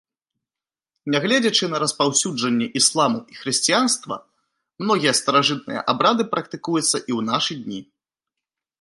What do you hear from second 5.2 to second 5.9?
старажытныя